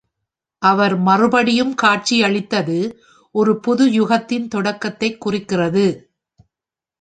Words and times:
அவர் 0.61 0.95
மறுபடியும் 0.97 1.73
காட்சியளித்தது, 1.75 2.77
ஒரு 3.35 3.59
புது 3.59 3.85
யுகத்தின் 3.89 4.47
தொடக்கத்தை 4.47 5.17
குறிக்கிறது. 5.17 5.85